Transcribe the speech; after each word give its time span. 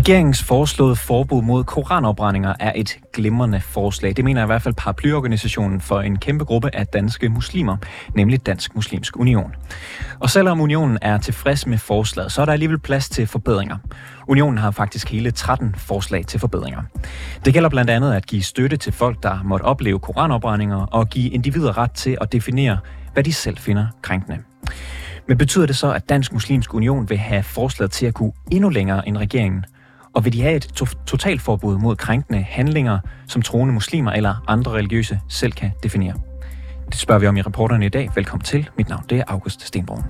Regeringens 0.00 0.42
foreslåede 0.42 0.96
forbud 0.96 1.42
mod 1.42 1.64
koranopbrændinger 1.64 2.54
er 2.60 2.72
et 2.74 2.98
glimrende 3.12 3.60
forslag. 3.60 4.16
Det 4.16 4.24
mener 4.24 4.42
i 4.42 4.46
hvert 4.46 4.62
fald 4.62 4.74
paraplyorganisationen 4.74 5.80
for 5.80 6.00
en 6.00 6.18
kæmpe 6.18 6.44
gruppe 6.44 6.76
af 6.76 6.86
danske 6.86 7.28
muslimer, 7.28 7.76
nemlig 8.14 8.46
Dansk 8.46 8.74
Muslimsk 8.74 9.16
Union. 9.16 9.54
Og 10.20 10.30
selvom 10.30 10.60
unionen 10.60 10.98
er 11.02 11.18
tilfreds 11.18 11.66
med 11.66 11.78
forslaget, 11.78 12.32
så 12.32 12.40
er 12.40 12.44
der 12.44 12.52
alligevel 12.52 12.78
plads 12.78 13.08
til 13.08 13.26
forbedringer. 13.26 13.76
Unionen 14.28 14.58
har 14.58 14.70
faktisk 14.70 15.10
hele 15.10 15.30
13 15.30 15.74
forslag 15.78 16.26
til 16.26 16.40
forbedringer. 16.40 16.82
Det 17.44 17.52
gælder 17.52 17.68
blandt 17.68 17.90
andet 17.90 18.14
at 18.14 18.26
give 18.26 18.42
støtte 18.42 18.76
til 18.76 18.92
folk, 18.92 19.22
der 19.22 19.42
måtte 19.44 19.62
opleve 19.62 19.98
koranopbrændinger, 19.98 20.86
og 20.86 21.08
give 21.08 21.30
individer 21.30 21.78
ret 21.78 21.92
til 21.92 22.18
at 22.20 22.32
definere, 22.32 22.78
hvad 23.12 23.24
de 23.24 23.32
selv 23.32 23.58
finder 23.58 23.86
krænkende. 24.02 24.38
Men 25.28 25.38
betyder 25.38 25.66
det 25.66 25.76
så, 25.76 25.92
at 25.92 26.08
Dansk 26.08 26.32
Muslimsk 26.32 26.74
Union 26.74 27.10
vil 27.10 27.18
have 27.18 27.42
forslaget 27.42 27.90
til 27.90 28.06
at 28.06 28.14
gå 28.14 28.34
endnu 28.50 28.68
længere 28.68 29.08
end 29.08 29.16
regeringen? 29.16 29.64
Og 30.14 30.24
vil 30.24 30.32
de 30.32 30.42
have 30.42 30.54
et 30.56 30.62
to- 30.62 30.86
totalforbud 31.06 31.78
mod 31.78 31.96
krænkende 31.96 32.42
handlinger, 32.42 32.98
som 33.28 33.42
troende 33.42 33.74
muslimer 33.74 34.12
eller 34.12 34.44
andre 34.48 34.72
religiøse 34.72 35.20
selv 35.28 35.52
kan 35.52 35.70
definere? 35.82 36.14
Det 36.86 36.98
spørger 36.98 37.18
vi 37.20 37.26
om 37.26 37.36
i 37.36 37.42
reporterne 37.42 37.86
i 37.86 37.88
dag. 37.88 38.10
Velkommen 38.14 38.44
til. 38.44 38.68
Mit 38.76 38.88
navn 38.88 39.04
det 39.10 39.18
er 39.18 39.24
August 39.28 39.62
Stenborg. 39.66 40.04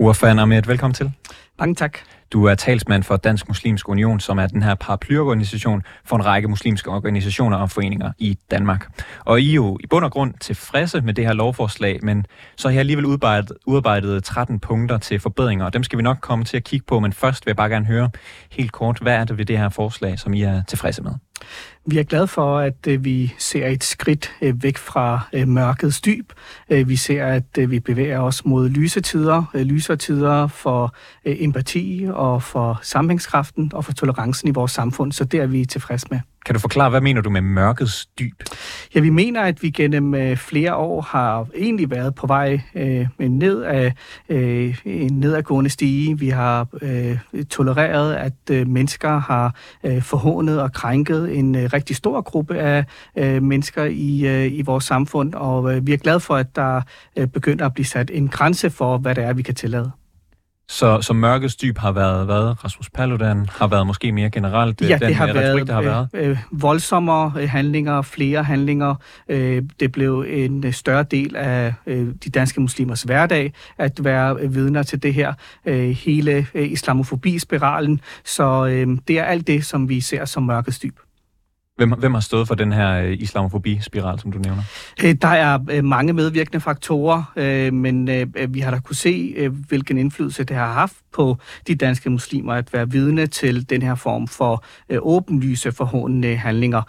Urfan 0.00 0.38
Ahmed, 0.38 0.62
velkommen 0.62 0.94
til. 0.94 1.12
Mange 1.58 1.74
tak. 1.74 1.98
Du 2.32 2.44
er 2.44 2.54
talsmand 2.54 3.02
for 3.02 3.16
Dansk 3.16 3.48
Muslimsk 3.48 3.88
Union, 3.88 4.20
som 4.20 4.38
er 4.38 4.46
den 4.46 4.62
her 4.62 4.74
paraplyorganisation 4.74 5.82
for 6.04 6.16
en 6.16 6.26
række 6.26 6.48
muslimske 6.48 6.90
organisationer 6.90 7.56
og 7.56 7.70
foreninger 7.70 8.12
i 8.18 8.38
Danmark. 8.50 9.04
Og 9.24 9.40
I 9.40 9.50
er 9.50 9.54
jo 9.54 9.78
i 9.80 9.86
bund 9.86 10.04
og 10.04 10.12
grund 10.12 10.34
tilfredse 10.40 11.00
med 11.00 11.14
det 11.14 11.26
her 11.26 11.32
lovforslag, 11.32 11.98
men 12.02 12.26
så 12.56 12.68
har 12.68 12.72
jeg 12.72 12.80
alligevel 12.80 13.06
udarbejdet, 13.06 13.52
udarbejdet 13.66 14.24
13 14.24 14.60
punkter 14.60 14.98
til 14.98 15.20
forbedringer, 15.20 15.64
og 15.64 15.72
dem 15.74 15.82
skal 15.82 15.96
vi 15.96 16.02
nok 16.02 16.18
komme 16.20 16.44
til 16.44 16.56
at 16.56 16.64
kigge 16.64 16.86
på, 16.86 17.00
men 17.00 17.12
først 17.12 17.46
vil 17.46 17.50
jeg 17.50 17.56
bare 17.56 17.68
gerne 17.68 17.86
høre 17.86 18.10
helt 18.50 18.72
kort, 18.72 18.98
hvad 18.98 19.14
er 19.14 19.24
det 19.24 19.38
ved 19.38 19.44
det 19.44 19.58
her 19.58 19.68
forslag, 19.68 20.18
som 20.18 20.34
I 20.34 20.42
er 20.42 20.62
tilfredse 20.62 21.02
med? 21.02 21.12
Vi 21.86 21.98
er 21.98 22.02
glade 22.02 22.26
for, 22.26 22.58
at 22.58 22.86
øh, 22.88 23.04
vi 23.04 23.34
ser 23.38 23.66
et 23.66 23.84
skridt 23.84 24.32
øh, 24.42 24.62
væk 24.62 24.78
fra 24.78 25.20
øh, 25.32 25.48
mørkets 25.48 26.00
dyb. 26.00 26.32
Vi 26.68 26.96
ser, 26.96 27.26
at 27.26 27.70
vi 27.70 27.80
bevæger 27.80 28.20
os 28.20 28.44
mod 28.44 28.68
lyse 28.68 29.00
tider, 29.00 29.44
lysere 29.54 29.96
tider 29.96 30.46
for 30.46 30.94
empati 31.24 32.06
og 32.10 32.42
for 32.42 32.80
sammenhængskraften 32.82 33.70
og 33.74 33.84
for 33.84 33.92
tolerancen 33.92 34.48
i 34.48 34.52
vores 34.52 34.72
samfund, 34.72 35.12
så 35.12 35.24
det 35.24 35.40
er 35.40 35.46
vi 35.46 35.64
tilfredse 35.64 36.06
med. 36.10 36.20
Kan 36.46 36.54
du 36.54 36.58
forklare, 36.60 36.90
hvad 36.90 37.00
mener 37.00 37.20
du 37.20 37.30
med 37.30 37.40
mørkets 37.40 38.06
dyb? 38.06 38.42
Ja, 38.94 39.00
vi 39.00 39.10
mener, 39.10 39.42
at 39.42 39.62
vi 39.62 39.70
gennem 39.70 40.36
flere 40.36 40.74
år 40.74 41.00
har 41.00 41.46
egentlig 41.56 41.90
været 41.90 42.14
på 42.14 42.26
vej 42.26 42.60
øh, 42.74 43.06
ned 43.18 43.62
af 43.62 43.94
øh, 44.28 44.78
en 44.84 45.12
nedadgående 45.12 45.70
stige. 45.70 46.18
Vi 46.18 46.28
har 46.28 46.66
øh, 46.82 47.18
tolereret, 47.50 48.14
at 48.14 48.32
øh, 48.50 48.68
mennesker 48.68 49.20
har 49.20 49.54
øh, 49.84 50.02
forhånet 50.02 50.62
og 50.62 50.72
krænket 50.72 51.38
en 51.38 51.54
øh, 51.54 51.69
rigtig 51.72 51.96
stor 51.96 52.20
gruppe 52.20 52.58
af 52.58 52.84
øh, 53.16 53.42
mennesker 53.42 53.84
i, 53.84 54.26
øh, 54.26 54.52
i 54.52 54.62
vores 54.62 54.84
samfund, 54.84 55.34
og 55.34 55.74
øh, 55.74 55.86
vi 55.86 55.92
er 55.92 55.96
glade 55.96 56.20
for, 56.20 56.36
at 56.36 56.56
der 56.56 56.82
øh, 57.16 57.26
begynder 57.26 57.66
at 57.66 57.74
blive 57.74 57.86
sat 57.86 58.10
en 58.14 58.28
grænse 58.28 58.70
for, 58.70 58.98
hvad 58.98 59.14
det 59.14 59.24
er, 59.24 59.32
vi 59.32 59.42
kan 59.42 59.54
tillade. 59.54 59.92
Så, 60.70 61.02
så 61.02 61.12
mørkets 61.12 61.56
dyb 61.56 61.78
har 61.78 61.92
været 61.92 62.26
hvad? 62.26 62.64
Rasmus 62.64 62.90
Paludan 62.90 63.48
har 63.52 63.66
været 63.66 63.86
måske 63.86 64.12
mere 64.12 64.30
generelt 64.30 64.80
ja, 64.80 64.98
den 64.98 65.08
det 65.08 65.14
har 65.16 65.26
retorik, 65.26 65.44
været, 65.44 65.66
der 65.66 65.74
har 65.74 65.82
været? 65.82 66.08
Øh, 66.14 66.30
øh, 66.30 66.38
voldsommere 66.52 67.32
øh, 67.38 67.48
handlinger, 67.48 68.02
flere 68.02 68.44
handlinger. 68.44 68.94
Øh, 69.28 69.62
det 69.80 69.92
blev 69.92 70.24
en 70.28 70.66
øh, 70.66 70.72
større 70.72 71.02
del 71.02 71.36
af 71.36 71.74
øh, 71.86 72.08
de 72.24 72.30
danske 72.30 72.60
muslimers 72.60 73.02
hverdag 73.02 73.52
at 73.78 74.04
være 74.04 74.36
øh, 74.40 74.54
vidner 74.54 74.82
til 74.82 75.02
det 75.02 75.14
her. 75.14 75.34
Øh, 75.66 75.90
hele 75.90 76.46
øh, 76.54 76.72
islamofobi-spiralen. 76.72 78.00
Så 78.24 78.66
øh, 78.66 78.98
det 79.08 79.18
er 79.18 79.24
alt 79.24 79.46
det, 79.46 79.64
som 79.64 79.88
vi 79.88 80.00
ser 80.00 80.24
som 80.24 80.42
mørkets 80.42 80.78
dyb. 80.78 80.98
Hvem, 81.80 81.90
hvem 81.90 82.14
har 82.14 82.20
stået 82.20 82.48
for 82.48 82.54
den 82.54 82.72
her 82.72 83.02
øh, 83.02 83.12
islamofobi-spiral, 83.12 84.18
som 84.18 84.32
du 84.32 84.38
nævner? 84.38 84.62
Øh, 85.04 85.14
der 85.22 85.28
er 85.28 85.58
øh, 85.70 85.84
mange 85.84 86.12
medvirkende 86.12 86.60
faktorer, 86.60 87.70
men 87.70 88.08
vi 88.48 88.60
har 88.60 88.70
da 88.70 88.78
kunne 88.78 88.96
se, 88.96 89.48
hvilken 89.48 89.98
indflydelse 89.98 90.44
det 90.44 90.56
har 90.56 90.72
haft 90.72 90.94
på 91.12 91.36
de 91.66 91.74
danske 91.74 92.10
muslimer 92.10 92.54
at 92.54 92.72
være 92.72 92.90
vidne 92.90 93.26
til 93.26 93.70
den 93.70 93.82
her 93.82 93.94
form 93.94 94.28
for 94.28 94.64
åbenlyse 94.98 95.72
forhåndende 95.72 96.36
handlinger. 96.36 96.82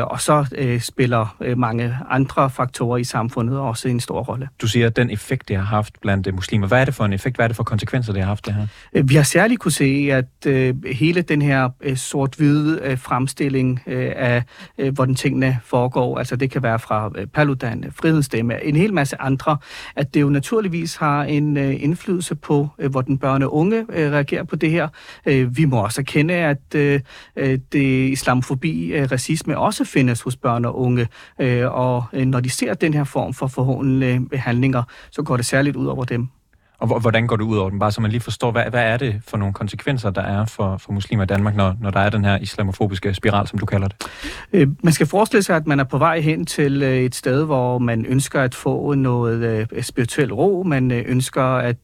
Og 0.00 0.20
så 0.20 0.46
spiller 0.80 1.54
mange 1.56 1.96
andre 2.10 2.50
faktorer 2.50 2.96
i 2.96 3.04
samfundet 3.04 3.58
også 3.58 3.88
en 3.88 4.00
stor 4.00 4.22
rolle. 4.22 4.48
Du 4.60 4.66
siger, 4.66 4.86
at 4.86 4.96
den 4.96 5.10
effekt, 5.10 5.48
det 5.48 5.56
har 5.56 5.64
haft 5.64 6.00
blandt 6.02 6.34
muslimer. 6.34 6.66
Hvad 6.66 6.80
er 6.80 6.84
det 6.84 6.94
for 6.94 7.04
en 7.04 7.12
effekt? 7.12 7.36
Hvad 7.36 7.46
er 7.46 7.48
det 7.48 7.56
for 7.56 7.64
konsekvenser, 7.64 8.12
det 8.12 8.22
har 8.22 8.28
haft, 8.28 8.46
det 8.46 8.54
her? 8.54 9.02
Vi 9.02 9.14
har 9.14 9.22
særligt 9.22 9.60
kunne 9.60 9.72
se, 9.72 10.08
at 10.12 10.46
hele 10.92 11.22
den 11.22 11.42
her 11.42 11.68
sort-hvide 11.94 12.96
fremstilling 12.96 13.80
af 13.86 14.29
af, 14.30 14.42
øh, 14.78 14.94
hvordan 14.94 15.14
tingene 15.14 15.58
foregår. 15.64 16.18
Altså 16.18 16.36
det 16.36 16.50
kan 16.50 16.62
være 16.62 16.78
fra 16.78 17.10
øh, 17.16 17.26
Paludan, 17.26 17.84
øh, 17.84 17.92
Frihedsstemme, 17.92 18.64
en 18.64 18.76
hel 18.76 18.94
masse 18.94 19.20
andre, 19.20 19.56
at 19.96 20.14
det 20.14 20.20
jo 20.20 20.28
naturligvis 20.28 20.96
har 20.96 21.24
en 21.24 21.56
øh, 21.56 21.82
indflydelse 21.82 22.34
på, 22.34 22.68
øh, 22.78 22.90
hvordan 22.90 23.18
børn 23.18 23.42
og 23.42 23.54
unge 23.54 23.86
øh, 23.92 24.12
reagerer 24.12 24.44
på 24.44 24.56
det 24.56 24.70
her. 24.70 24.88
Øh, 25.26 25.56
vi 25.56 25.64
må 25.64 25.84
også 25.84 26.00
erkende, 26.00 26.34
at 26.34 26.74
øh, 26.74 27.00
øh 27.36 27.58
det 27.72 28.10
islamofobi, 28.10 28.92
øh, 28.92 29.08
racisme 29.12 29.58
også 29.58 29.84
findes 29.84 30.22
hos 30.22 30.36
børn 30.36 30.64
og 30.64 30.78
unge, 30.78 31.08
øh, 31.40 31.72
og 31.72 32.04
øh, 32.12 32.26
når 32.26 32.40
de 32.40 32.50
ser 32.50 32.74
den 32.74 32.94
her 32.94 33.04
form 33.04 33.34
for 33.34 33.46
forhåndende 33.46 34.28
behandlinger, 34.30 34.80
øh, 34.80 35.10
så 35.10 35.22
går 35.22 35.36
det 35.36 35.46
særligt 35.46 35.76
ud 35.76 35.86
over 35.86 36.04
dem. 36.04 36.28
Og 36.80 37.00
hvordan 37.00 37.26
går 37.26 37.36
det 37.36 37.44
ud 37.44 37.56
over 37.56 37.70
dem? 37.70 37.78
Bare 37.78 37.92
så 37.92 38.00
man 38.00 38.10
lige 38.10 38.20
forstår, 38.20 38.50
hvad, 38.50 38.64
hvad 38.70 38.82
er 38.82 38.96
det 38.96 39.20
for 39.28 39.36
nogle 39.36 39.54
konsekvenser, 39.54 40.10
der 40.10 40.22
er 40.22 40.44
for, 40.44 40.76
for 40.76 40.92
muslimer 40.92 41.22
i 41.22 41.26
Danmark, 41.26 41.56
når, 41.56 41.76
når 41.80 41.90
der 41.90 42.00
er 42.00 42.10
den 42.10 42.24
her 42.24 42.38
islamofobiske 42.38 43.14
spiral, 43.14 43.46
som 43.46 43.58
du 43.58 43.66
kalder 43.66 43.88
det? 43.88 43.96
Øh, 44.52 44.68
man 44.82 44.92
skal 44.92 45.06
forestille 45.06 45.42
sig, 45.42 45.56
at 45.56 45.66
man 45.66 45.80
er 45.80 45.84
på 45.84 45.98
vej 45.98 46.20
hen 46.20 46.46
til 46.46 46.82
øh, 46.82 46.98
et 46.98 47.14
sted, 47.14 47.44
hvor 47.44 47.78
man 47.78 48.06
ønsker 48.06 48.40
at 48.40 48.54
få 48.54 48.94
noget 48.94 49.66
øh, 49.72 49.82
spirituel 49.82 50.34
ro. 50.34 50.62
Man 50.62 50.90
øh, 50.90 51.04
ønsker 51.06 51.42
at 51.42 51.76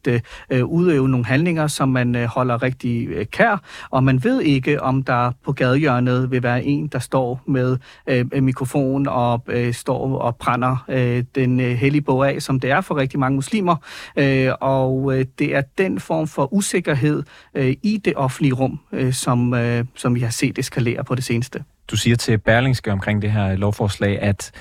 øh, 0.50 0.64
udøve 0.64 1.08
nogle 1.08 1.26
handlinger, 1.26 1.66
som 1.66 1.88
man 1.88 2.16
øh, 2.16 2.24
holder 2.24 2.62
rigtig 2.62 3.08
øh, 3.08 3.26
kær. 3.26 3.62
Og 3.90 4.04
man 4.04 4.24
ved 4.24 4.40
ikke, 4.40 4.82
om 4.82 5.02
der 5.02 5.32
på 5.44 5.52
gadehjørnet 5.52 6.30
vil 6.30 6.42
være 6.42 6.64
en, 6.64 6.86
der 6.86 6.98
står 6.98 7.40
med 7.46 7.78
øh, 8.06 8.42
mikrofon 8.42 9.08
og 9.08 9.42
øh, 9.48 9.74
står 9.74 10.18
og 10.18 10.36
brænder 10.36 10.84
øh, 10.88 11.24
den 11.34 11.60
øh, 11.60 11.70
hellige 11.70 12.02
bog 12.02 12.28
af, 12.28 12.42
som 12.42 12.60
det 12.60 12.70
er 12.70 12.80
for 12.80 12.96
rigtig 12.96 13.20
mange 13.20 13.34
muslimer. 13.34 13.76
Øh, 14.16 14.52
og 14.60 14.85
og 14.86 15.18
øh, 15.18 15.24
det 15.38 15.54
er 15.54 15.62
den 15.78 16.00
form 16.00 16.26
for 16.26 16.54
usikkerhed 16.54 17.22
øh, 17.54 17.76
i 17.82 17.96
det 18.04 18.14
offentlige 18.16 18.54
rum, 18.54 18.80
øh, 18.92 19.12
som, 19.12 19.54
øh, 19.54 19.84
som 19.94 20.14
vi 20.14 20.20
har 20.20 20.30
set 20.30 20.58
eskalere 20.58 21.04
på 21.04 21.14
det 21.14 21.24
seneste. 21.24 21.64
Du 21.90 21.96
siger 21.96 22.16
til 22.16 22.38
Berlingske 22.38 22.92
omkring 22.92 23.22
det 23.22 23.32
her 23.32 23.56
lovforslag, 23.56 24.22
at 24.22 24.52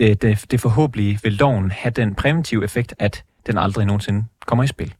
øh, 0.00 0.16
det, 0.22 0.44
det 0.50 0.60
forhåbentlig 0.60 1.18
vil 1.22 1.32
loven 1.32 1.70
have 1.70 1.92
den 1.92 2.14
præventive 2.14 2.64
effekt, 2.64 2.94
at 2.98 3.24
den 3.46 3.58
aldrig 3.58 3.86
nogensinde 3.86 4.24
kommer 4.46 4.64
i 4.64 4.66
spil. 4.66 4.94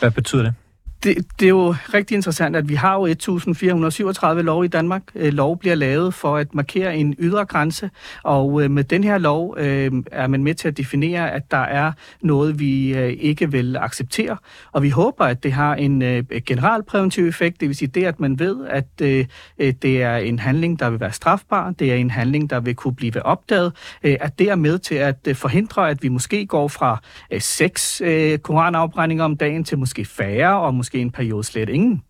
Hvad 0.00 0.10
betyder 0.10 0.42
det? 0.42 0.54
Det, 1.04 1.16
det 1.40 1.46
er 1.46 1.50
jo 1.50 1.74
rigtig 1.94 2.14
interessant, 2.14 2.56
at 2.56 2.68
vi 2.68 2.74
har 2.74 2.94
jo 2.94 3.06
1437 3.06 4.42
lov 4.42 4.64
i 4.64 4.68
Danmark. 4.68 5.02
Øh, 5.14 5.32
lov 5.32 5.58
bliver 5.58 5.74
lavet 5.74 6.14
for 6.14 6.36
at 6.36 6.54
markere 6.54 6.96
en 6.96 7.14
ydre 7.18 7.44
grænse, 7.44 7.90
og 8.22 8.62
øh, 8.62 8.70
med 8.70 8.84
den 8.84 9.04
her 9.04 9.18
lov 9.18 9.56
øh, 9.58 9.92
er 10.12 10.26
man 10.26 10.44
med 10.44 10.54
til 10.54 10.68
at 10.68 10.76
definere, 10.76 11.30
at 11.30 11.50
der 11.50 11.56
er 11.56 11.92
noget, 12.20 12.58
vi 12.58 12.94
øh, 12.94 13.16
ikke 13.20 13.50
vil 13.50 13.76
acceptere. 13.76 14.36
Og 14.72 14.82
vi 14.82 14.90
håber, 14.90 15.24
at 15.24 15.42
det 15.42 15.52
har 15.52 15.74
en 15.74 16.02
øh, 16.02 16.24
generalpræventiv 16.46 17.26
effekt, 17.26 17.60
det 17.60 17.68
vil 17.68 17.76
sige 17.76 17.88
det, 17.88 18.04
at 18.04 18.20
man 18.20 18.38
ved, 18.38 18.66
at 18.66 18.88
øh, 19.02 19.26
øh, 19.58 19.74
det 19.82 20.02
er 20.02 20.16
en 20.16 20.38
handling, 20.38 20.78
der 20.78 20.90
vil 20.90 21.00
være 21.00 21.12
strafbar, 21.12 21.70
det 21.70 21.92
er 21.92 21.96
en 21.96 22.10
handling, 22.10 22.50
der 22.50 22.60
vil 22.60 22.74
kunne 22.74 22.94
blive 22.94 23.26
opdaget, 23.26 23.72
øh, 24.02 24.16
at 24.20 24.38
det 24.38 24.50
er 24.50 24.54
med 24.54 24.78
til 24.78 24.94
at 24.94 25.18
øh, 25.28 25.34
forhindre, 25.34 25.90
at 25.90 26.02
vi 26.02 26.08
måske 26.08 26.46
går 26.46 26.68
fra 26.68 27.00
øh, 27.30 27.40
seks 27.40 28.02
øh, 28.04 28.38
koranafbrændinger 28.38 29.24
om 29.24 29.36
dagen 29.36 29.64
til 29.64 29.78
måske 29.78 30.04
færre, 30.04 30.60
og 30.60 30.74
måske 30.74 30.91
måske 30.92 31.00
en 31.00 31.10
periode 31.10 31.44
slet 31.44 31.68
ingen. 31.68 32.02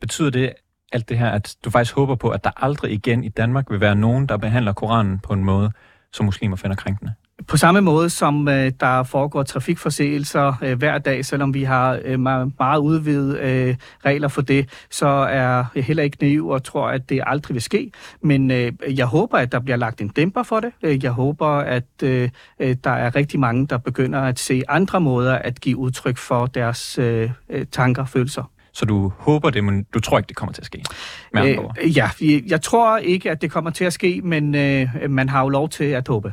Betyder 0.00 0.30
det 0.30 0.52
alt 0.92 1.08
det 1.08 1.18
her, 1.18 1.30
at 1.30 1.56
du 1.64 1.70
faktisk 1.70 1.94
håber 1.94 2.14
på, 2.14 2.28
at 2.28 2.44
der 2.44 2.50
aldrig 2.56 2.92
igen 2.92 3.24
i 3.24 3.28
Danmark 3.28 3.70
vil 3.70 3.80
være 3.80 3.94
nogen, 3.94 4.26
der 4.26 4.36
behandler 4.36 4.72
Koranen 4.72 5.18
på 5.18 5.32
en 5.32 5.44
måde, 5.44 5.70
som 6.12 6.26
muslimer 6.26 6.56
finder 6.56 6.76
krænkende? 6.76 7.14
På 7.48 7.56
samme 7.56 7.80
måde 7.80 8.10
som 8.10 8.48
øh, 8.48 8.72
der 8.80 9.02
foregår 9.02 9.42
trafikforseelser 9.42 10.52
øh, 10.62 10.78
hver 10.78 10.98
dag, 10.98 11.24
selvom 11.24 11.54
vi 11.54 11.62
har 11.62 12.00
øh, 12.04 12.20
meget, 12.20 12.52
meget 12.58 12.80
udvidet 12.80 13.38
øh, 13.38 13.76
regler 14.04 14.28
for 14.28 14.42
det, 14.42 14.68
så 14.90 15.06
er 15.06 15.64
jeg 15.74 15.82
heller 15.82 16.02
ikke 16.02 16.16
naiv 16.20 16.48
og 16.48 16.64
tror, 16.64 16.88
at 16.88 17.08
det 17.08 17.20
aldrig 17.26 17.54
vil 17.54 17.62
ske. 17.62 17.90
Men 18.22 18.50
øh, 18.50 18.72
jeg 18.88 19.06
håber, 19.06 19.38
at 19.38 19.52
der 19.52 19.60
bliver 19.60 19.76
lagt 19.76 20.00
en 20.00 20.08
dæmper 20.08 20.42
for 20.42 20.60
det. 20.60 20.72
Øh, 20.82 21.04
jeg 21.04 21.10
håber, 21.10 21.46
at 21.48 22.02
øh, 22.02 22.28
øh, 22.60 22.76
der 22.84 22.90
er 22.90 23.16
rigtig 23.16 23.40
mange, 23.40 23.66
der 23.66 23.78
begynder 23.78 24.20
at 24.20 24.38
se 24.38 24.62
andre 24.68 25.00
måder 25.00 25.34
at 25.34 25.60
give 25.60 25.76
udtryk 25.76 26.16
for 26.16 26.46
deres 26.46 26.98
øh, 26.98 27.30
tanker 27.72 28.02
og 28.02 28.08
følelser. 28.08 28.50
Så 28.72 28.84
du 28.84 29.12
håber 29.18 29.50
det, 29.50 29.64
men 29.64 29.86
du 29.94 30.00
tror 30.00 30.18
ikke, 30.18 30.28
det 30.28 30.36
kommer 30.36 30.52
til 30.52 30.62
at 30.62 30.66
ske? 30.66 30.82
Med 31.32 31.56
øh, 31.82 31.96
ja, 31.96 32.10
jeg 32.48 32.62
tror 32.62 32.98
ikke, 32.98 33.30
at 33.30 33.42
det 33.42 33.50
kommer 33.50 33.70
til 33.70 33.84
at 33.84 33.92
ske, 33.92 34.20
men 34.24 34.54
øh, 34.54 34.88
man 35.08 35.28
har 35.28 35.42
jo 35.42 35.48
lov 35.48 35.68
til 35.68 35.84
at 35.84 36.08
håbe. 36.08 36.32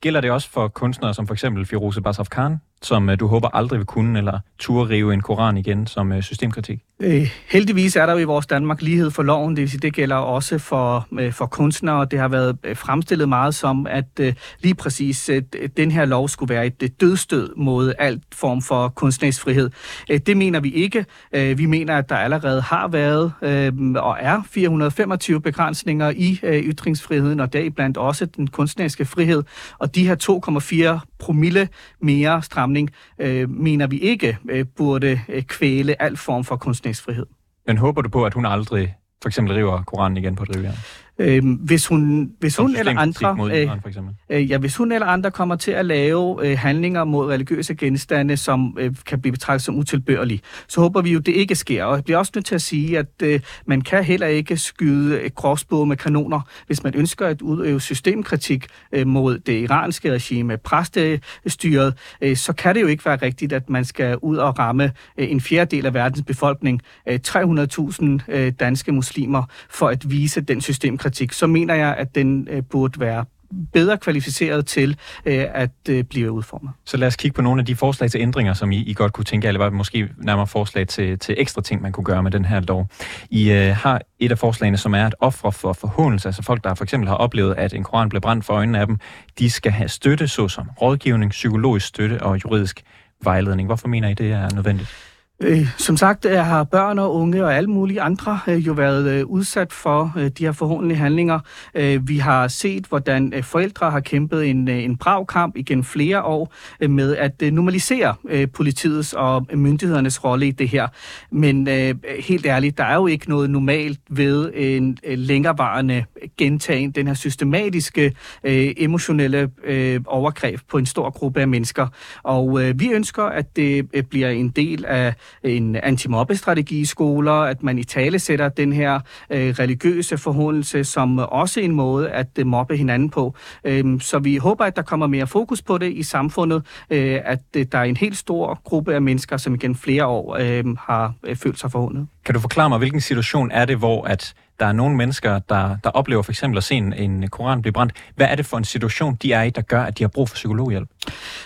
Gælder 0.00 0.20
det 0.20 0.30
også 0.30 0.50
for 0.50 0.68
kunstnere 0.68 1.14
som 1.14 1.26
for 1.26 1.34
eksempel 1.34 1.66
Firoze 1.66 2.00
Basaf 2.00 2.26
Khan, 2.30 2.60
som 2.84 3.08
øh, 3.08 3.20
du 3.20 3.26
håber 3.26 3.48
aldrig 3.56 3.78
vil 3.78 3.86
kunne, 3.86 4.18
eller 4.18 4.38
turde 4.58 4.90
rive 4.90 5.14
en 5.14 5.20
koran 5.20 5.56
igen 5.56 5.86
som 5.86 6.12
øh, 6.12 6.22
systemkritik? 6.22 6.80
Øh, 7.02 7.30
heldigvis 7.48 7.96
er 7.96 8.06
der 8.06 8.12
jo 8.12 8.18
i 8.18 8.24
vores 8.24 8.46
Danmark 8.46 8.82
lighed 8.82 9.10
for 9.10 9.22
loven, 9.22 9.56
det 9.56 9.60
vil 9.60 9.70
sige, 9.70 9.80
det 9.80 9.94
gælder 9.94 10.16
også 10.16 10.58
for, 10.58 11.06
øh, 11.18 11.32
for 11.32 11.46
kunstnere. 11.46 12.06
Det 12.10 12.18
har 12.18 12.28
været 12.28 12.58
øh, 12.64 12.76
fremstillet 12.76 13.28
meget 13.28 13.54
som, 13.54 13.86
at 13.86 14.20
øh, 14.20 14.34
lige 14.60 14.74
præcis 14.74 15.28
øh, 15.28 15.42
den 15.76 15.90
her 15.90 16.04
lov 16.04 16.28
skulle 16.28 16.54
være 16.54 16.66
et 16.66 16.82
øh, 16.82 16.88
dødstød 17.00 17.54
mod 17.56 17.92
alt 17.98 18.22
form 18.32 18.62
for 18.62 18.88
kunstnerisk 18.88 19.40
frihed. 19.40 19.70
Øh, 20.10 20.18
det 20.18 20.36
mener 20.36 20.60
vi 20.60 20.70
ikke. 20.70 21.06
Øh, 21.32 21.58
vi 21.58 21.66
mener, 21.66 21.96
at 21.96 22.08
der 22.08 22.16
allerede 22.16 22.60
har 22.60 22.88
været 22.88 23.32
øh, 23.42 23.72
og 23.96 24.16
er 24.20 24.42
425 24.50 25.40
begrænsninger 25.40 26.10
i 26.16 26.40
øh, 26.42 26.62
ytringsfriheden, 26.62 27.40
og 27.40 27.52
deriblandt 27.52 27.96
også 27.96 28.26
den 28.26 28.46
kunstneriske 28.46 29.04
frihed. 29.04 29.42
Og 29.78 29.94
de 29.94 30.06
her 30.06 30.96
2,4 31.00 31.16
promille 31.18 31.68
mere 32.00 32.42
samling, 32.74 32.90
øh, 33.18 33.50
mener 33.50 33.86
vi 33.86 33.98
ikke 33.98 34.38
øh, 34.50 34.66
burde 34.76 35.20
øh, 35.28 35.42
kvæle 35.42 36.02
al 36.02 36.16
form 36.16 36.44
for 36.44 36.56
kunstnerisk 36.56 37.04
frihed. 37.04 37.26
Men 37.66 37.78
håber 37.78 38.02
du 38.02 38.08
på, 38.08 38.24
at 38.24 38.34
hun 38.34 38.46
aldrig 38.46 38.94
for 39.22 39.28
eksempel 39.28 39.54
river 39.54 39.82
Koranen 39.82 40.16
igen 40.16 40.36
på 40.36 40.44
drivjern? 40.44 40.74
Øh, 41.18 41.42
hvis 41.60 41.86
hun, 41.86 42.32
hvis 42.40 42.56
hun 42.56 42.76
eller 42.76 42.98
andre, 42.98 43.36
mod 43.36 43.50
Iran, 43.50 43.80
for 43.80 43.88
eksempel. 43.88 44.14
øh, 44.30 44.50
ja, 44.50 44.58
hvis 44.58 44.76
hun 44.76 44.92
eller 44.92 45.06
andre 45.06 45.30
kommer 45.30 45.56
til 45.56 45.70
at 45.70 45.86
lave 45.86 46.46
øh, 46.46 46.58
handlinger 46.58 47.04
mod 47.04 47.26
religiøse 47.26 47.74
genstande, 47.74 48.36
som 48.36 48.76
øh, 48.80 48.94
kan 49.06 49.20
blive 49.20 49.32
betragtet 49.32 49.64
som 49.64 49.74
utilbørlige, 49.78 50.40
så 50.68 50.80
håber 50.80 51.02
vi 51.02 51.12
jo, 51.12 51.18
det 51.18 51.32
ikke 51.32 51.54
sker. 51.54 51.84
Og 51.84 51.96
jeg 51.96 52.04
bliver 52.04 52.18
også 52.18 52.32
nødt 52.34 52.46
til 52.46 52.54
at 52.54 52.62
sige, 52.62 52.98
at 52.98 53.06
øh, 53.22 53.40
man 53.66 53.80
kan 53.80 54.04
heller 54.04 54.26
ikke 54.26 54.56
skyde 54.56 55.22
et 55.22 55.34
gråsbog 55.34 55.88
med 55.88 55.96
kanoner, 55.96 56.40
hvis 56.66 56.82
man 56.82 56.94
ønsker 56.94 57.26
at 57.26 57.42
udøve 57.42 57.80
systemkritik 57.80 58.66
øh, 58.92 59.06
mod 59.06 59.38
det 59.38 59.62
iranske 59.62 60.12
regime, 60.12 60.56
præstestyret, 60.56 61.94
øh, 62.20 62.36
så 62.36 62.52
kan 62.52 62.74
det 62.74 62.80
jo 62.80 62.86
ikke 62.86 63.04
være 63.04 63.16
rigtigt, 63.16 63.52
at 63.52 63.70
man 63.70 63.84
skal 63.84 64.16
ud 64.16 64.36
og 64.36 64.58
ramme 64.58 64.84
øh, 65.18 65.30
en 65.30 65.40
fjerdedel 65.40 65.86
af 65.86 65.94
verdens 65.94 66.22
befolkning, 66.26 66.82
øh, 67.08 67.20
300.000 67.26 68.04
øh, 68.28 68.52
danske 68.60 68.92
muslimer, 68.92 69.42
for 69.70 69.88
at 69.88 70.10
vise 70.10 70.40
den 70.40 70.60
systemkritik 70.60 71.03
kritik, 71.04 71.32
så 71.32 71.46
mener 71.46 71.74
jeg, 71.74 71.94
at 71.98 72.14
den 72.14 72.48
øh, 72.50 72.62
burde 72.62 73.00
være 73.00 73.24
bedre 73.72 73.98
kvalificeret 73.98 74.66
til 74.66 74.96
øh, 75.26 75.44
at 75.54 75.70
øh, 75.88 76.04
blive 76.04 76.32
udformet. 76.32 76.70
Så 76.84 76.96
lad 76.96 77.08
os 77.08 77.16
kigge 77.16 77.34
på 77.34 77.42
nogle 77.42 77.60
af 77.60 77.66
de 77.66 77.76
forslag 77.76 78.10
til 78.10 78.20
ændringer, 78.20 78.52
som 78.52 78.72
I, 78.72 78.76
I 78.76 78.94
godt 78.94 79.12
kunne 79.12 79.24
tænke, 79.24 79.48
eller 79.48 79.58
var 79.58 79.70
måske 79.70 80.08
nærmere 80.16 80.46
forslag 80.46 80.88
til, 80.88 81.18
til 81.18 81.34
ekstra 81.38 81.62
ting, 81.62 81.82
man 81.82 81.92
kunne 81.92 82.04
gøre 82.04 82.22
med 82.22 82.30
den 82.30 82.44
her 82.44 82.60
lov. 82.60 82.88
I 83.30 83.50
øh, 83.50 83.76
har 83.76 84.00
et 84.18 84.30
af 84.30 84.38
forslagene, 84.38 84.76
som 84.76 84.94
er 84.94 85.06
et 85.06 85.14
offer 85.20 85.50
for 85.50 85.72
forhåndelse, 85.72 86.28
altså 86.28 86.42
folk, 86.42 86.64
der 86.64 86.74
for 86.74 86.84
eksempel 86.84 87.08
har 87.08 87.16
oplevet, 87.16 87.54
at 87.54 87.74
en 87.74 87.84
koran 87.84 88.08
blev 88.08 88.20
brændt 88.20 88.44
for 88.44 88.54
øjnene 88.54 88.78
af 88.78 88.86
dem, 88.86 88.98
de 89.38 89.50
skal 89.50 89.72
have 89.72 89.88
støtte, 89.88 90.28
såsom 90.28 90.70
rådgivning, 90.82 91.30
psykologisk 91.30 91.86
støtte 91.86 92.22
og 92.22 92.44
juridisk 92.44 92.82
vejledning. 93.24 93.66
Hvorfor 93.66 93.88
mener 93.88 94.08
I, 94.08 94.14
det 94.14 94.32
er 94.32 94.54
nødvendigt? 94.54 95.13
Øh, 95.40 95.68
som 95.78 95.96
sagt 95.96 96.24
øh, 96.24 96.38
har 96.38 96.64
børn 96.64 96.98
og 96.98 97.14
unge 97.14 97.44
og 97.44 97.54
alle 97.54 97.70
mulige 97.70 98.00
andre 98.00 98.40
øh, 98.48 98.66
jo 98.66 98.72
været 98.72 99.10
øh, 99.10 99.26
udsat 99.26 99.72
for 99.72 100.12
øh, 100.16 100.28
de 100.28 100.44
her 100.44 100.52
forhåndelige 100.52 100.98
handlinger. 100.98 101.40
Øh, 101.74 102.08
vi 102.08 102.18
har 102.18 102.48
set, 102.48 102.86
hvordan 102.86 103.32
øh, 103.34 103.42
forældre 103.42 103.90
har 103.90 104.00
kæmpet 104.00 104.50
en, 104.50 104.68
øh, 104.68 104.84
en 104.84 104.96
brav 104.96 105.26
kamp 105.26 105.56
igen 105.56 105.84
flere 105.84 106.22
år 106.22 106.54
øh, 106.80 106.90
med 106.90 107.16
at 107.16 107.42
øh, 107.42 107.52
normalisere 107.52 108.14
øh, 108.28 108.48
politiets 108.54 109.12
og 109.12 109.46
myndighedernes 109.54 110.24
rolle 110.24 110.46
i 110.46 110.50
det 110.50 110.68
her. 110.68 110.88
Men 111.30 111.68
øh, 111.68 111.94
helt 112.20 112.46
ærligt, 112.46 112.78
der 112.78 112.84
er 112.84 112.94
jo 112.94 113.06
ikke 113.06 113.28
noget 113.28 113.50
normalt 113.50 114.00
ved 114.10 114.50
en 114.54 114.98
øh, 115.04 115.18
længerevarende 115.18 116.04
gentagen, 116.38 116.90
den 116.90 117.06
her 117.06 117.14
systematiske 117.14 118.12
øh, 118.44 118.72
emotionelle 118.76 119.50
øh, 119.64 120.00
overgreb 120.06 120.60
på 120.68 120.78
en 120.78 120.86
stor 120.86 121.10
gruppe 121.10 121.40
af 121.40 121.48
mennesker. 121.48 121.86
Og 122.22 122.62
øh, 122.62 122.80
vi 122.80 122.92
ønsker, 122.92 123.22
at 123.22 123.56
det 123.56 123.88
øh, 123.92 124.02
bliver 124.02 124.28
en 124.28 124.48
del 124.48 124.84
af 124.84 125.14
en 125.42 125.76
antimobbestrategi 125.76 126.80
i 126.80 126.84
skoler, 126.84 127.32
at 127.32 127.62
man 127.62 127.78
i 127.78 127.84
tale 127.84 128.18
sætter 128.18 128.48
den 128.48 128.72
her 128.72 129.00
øh, 129.30 129.54
religiøse 129.58 130.18
forhåndelse 130.18 130.84
som 130.84 131.18
også 131.18 131.60
en 131.60 131.72
måde 131.72 132.10
at 132.10 132.28
øh, 132.38 132.46
mobbe 132.46 132.76
hinanden 132.76 133.10
på. 133.10 133.34
Øh, 133.64 134.00
så 134.00 134.18
vi 134.18 134.36
håber, 134.36 134.64
at 134.64 134.76
der 134.76 134.82
kommer 134.82 135.06
mere 135.06 135.26
fokus 135.26 135.62
på 135.62 135.78
det 135.78 135.92
i 135.92 136.02
samfundet, 136.02 136.66
øh, 136.90 137.20
at 137.24 137.42
øh, 137.56 137.66
der 137.72 137.78
er 137.78 137.82
en 137.82 137.96
helt 137.96 138.16
stor 138.16 138.60
gruppe 138.64 138.94
af 138.94 139.02
mennesker, 139.02 139.36
som 139.36 139.54
igen 139.54 139.74
flere 139.74 140.06
år 140.06 140.36
øh, 140.40 140.76
har 140.78 141.14
øh, 141.24 141.36
følt 141.36 141.58
sig 141.58 141.72
forhåndet. 141.72 142.06
Kan 142.24 142.34
du 142.34 142.40
forklare 142.40 142.68
mig, 142.68 142.78
hvilken 142.78 143.00
situation 143.00 143.50
er 143.50 143.64
det, 143.64 143.76
hvor 143.76 144.04
at 144.04 144.34
der 144.60 144.66
er 144.66 144.72
nogle 144.72 144.96
mennesker, 144.96 145.38
der, 145.38 145.76
der 145.84 145.90
oplever 145.90 146.22
for 146.22 146.32
eksempel 146.32 146.58
at 146.58 146.64
se 146.64 146.74
en, 146.74 146.92
en 146.92 147.28
koran 147.28 147.62
blive 147.62 147.72
brændt. 147.72 147.92
Hvad 148.16 148.26
er 148.26 148.34
det 148.34 148.46
for 148.46 148.56
en 148.56 148.64
situation, 148.64 149.14
de 149.22 149.32
er 149.32 149.42
i, 149.42 149.50
der 149.50 149.62
gør, 149.62 149.82
at 149.82 149.98
de 149.98 150.04
har 150.04 150.08
brug 150.08 150.28
for 150.28 150.34
psykologhjælp? 150.34 150.88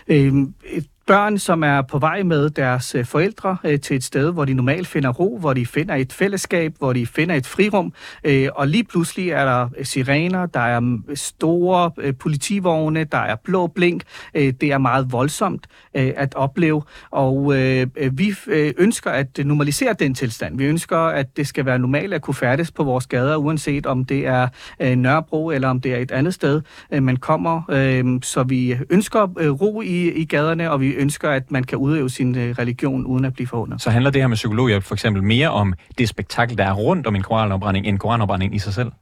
Øh, 0.09 0.33
børn, 1.09 1.39
som 1.39 1.63
er 1.63 1.83
på 1.83 1.99
vej 1.99 2.23
med 2.23 2.51
deres 2.51 2.95
øh, 2.95 3.05
forældre 3.05 3.57
øh, 3.65 3.81
til 3.81 3.97
et 3.97 4.05
sted, 4.05 4.33
hvor 4.33 4.45
de 4.45 4.55
normalt 4.55 4.87
finder 4.87 5.11
ro, 5.11 5.39
hvor 5.39 5.53
de 5.53 5.67
finder 5.67 5.95
et 5.95 6.13
fællesskab, 6.13 6.75
hvor 6.79 6.93
de 6.93 7.07
finder 7.07 7.35
et 7.35 7.47
frirum, 7.47 7.93
øh, 8.25 8.49
og 8.55 8.69
lige 8.69 8.85
pludselig 8.85 9.31
er 9.31 9.45
der 9.45 9.69
sirener, 9.83 10.47
der 10.47 10.61
er 10.61 10.81
mm, 10.81 11.05
store 11.15 12.13
politivogne, 12.13 13.05
der 13.05 13.19
er 13.19 13.37
blå 13.45 13.67
blink. 13.67 14.03
Det 14.35 14.63
er 14.63 14.79
meget 14.79 15.13
voldsomt 15.13 15.67
at 15.95 16.35
opleve, 16.35 16.83
og 17.11 17.55
vi 18.13 18.35
ønsker 18.79 19.11
at 19.11 19.39
normalisere 19.45 19.95
den 19.99 20.15
tilstand. 20.15 20.59
Vi 20.59 20.65
ønsker, 20.65 20.99
at 20.99 21.37
det 21.37 21.47
skal 21.47 21.67
være 21.67 21.79
normalt 21.79 22.15
at 22.15 22.23
kunne 22.23 22.35
færdes 22.35 22.71
på 22.71 22.85
vores 22.85 23.07
gader, 23.07 23.37
uanset 23.37 23.87
om 23.87 24.05
det 24.05 24.27
er 24.27 24.49
Nørrebro 24.95 25.51
eller 25.51 25.69
om 25.69 25.81
det 25.81 25.95
er 25.95 25.99
et 25.99 26.11
andet 26.11 26.35
sted, 26.35 26.63
man 26.91 27.17
kommer. 27.17 27.63
Så 28.23 28.43
vi 28.43 28.77
ønsker 28.91 29.27
ro 29.53 29.81
i, 29.81 30.13
i 30.13 30.25
gaderne, 30.25 30.71
og 30.71 30.81
vi 30.81 30.98
ønsker, 30.99 31.31
at 31.31 31.51
man 31.51 31.65
kan 31.65 31.79
udøve 31.79 32.11
sin 32.11 32.39
øh, 32.39 32.55
religion 32.59 33.07
uden 33.07 33.25
at 33.25 33.35
blive 33.35 33.47
forundret. 33.47 33.83
Så 33.83 33.91
handler 33.91 34.11
det 34.11 34.23
her 34.23 34.29
med 34.29 34.37
psykologhjælp 34.37 34.85
for 34.85 34.95
eksempel 34.95 35.23
mere 35.23 35.51
om 35.51 35.75
det 35.99 36.09
spektakel, 36.09 36.59
der 36.59 36.65
er 36.65 36.73
rundt 36.73 37.07
om 37.07 37.17
en 37.17 37.23
koranopbrænding, 37.23 37.87
end 37.87 37.99
koranopbrænding 37.99 38.55
i 38.55 38.59
sig 38.59 38.75
selv? 38.75 38.93